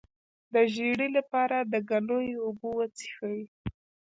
[0.53, 3.41] د ژیړي لپاره د ګنیو اوبه وڅښئ